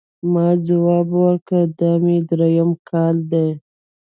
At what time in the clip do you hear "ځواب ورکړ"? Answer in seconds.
0.67-1.63